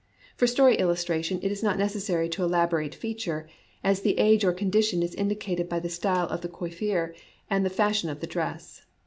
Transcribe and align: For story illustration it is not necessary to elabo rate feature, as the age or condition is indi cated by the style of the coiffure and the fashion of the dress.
For 0.35 0.47
story 0.47 0.79
illustration 0.79 1.39
it 1.43 1.51
is 1.51 1.61
not 1.61 1.77
necessary 1.77 2.27
to 2.29 2.41
elabo 2.41 2.73
rate 2.77 2.95
feature, 2.95 3.47
as 3.83 4.01
the 4.01 4.17
age 4.17 4.43
or 4.43 4.51
condition 4.51 5.03
is 5.03 5.13
indi 5.13 5.35
cated 5.35 5.69
by 5.69 5.79
the 5.79 5.89
style 5.89 6.27
of 6.29 6.41
the 6.41 6.49
coiffure 6.49 7.13
and 7.51 7.63
the 7.63 7.69
fashion 7.69 8.09
of 8.09 8.19
the 8.19 8.25
dress. 8.25 8.81